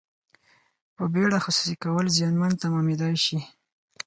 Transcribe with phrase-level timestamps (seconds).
[0.95, 3.39] په بیړه خصوصي کول زیانمن تمامیدای شي.